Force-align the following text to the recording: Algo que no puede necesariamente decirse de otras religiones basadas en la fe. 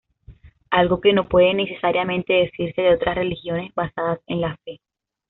Algo 0.71 0.99
que 0.99 1.13
no 1.13 1.29
puede 1.29 1.53
necesariamente 1.53 2.33
decirse 2.33 2.81
de 2.81 2.95
otras 2.95 3.13
religiones 3.13 3.71
basadas 3.75 4.19
en 4.25 4.41
la 4.41 4.57
fe. 4.65 4.79